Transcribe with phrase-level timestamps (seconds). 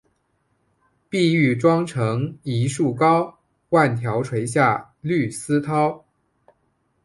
[1.09, 3.37] 碧玉妆成一树高，
[3.69, 6.03] 万条垂下绿丝绦